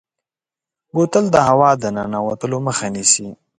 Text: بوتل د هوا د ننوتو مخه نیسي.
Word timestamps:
بوتل 0.93 1.25
د 1.31 1.37
هوا 1.47 1.69
د 1.81 1.83
ننوتو 1.95 2.57
مخه 2.67 2.87
نیسي. 2.95 3.27